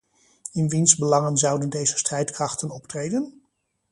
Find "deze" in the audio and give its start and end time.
1.69-1.97